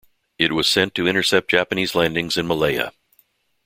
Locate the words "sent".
0.67-0.95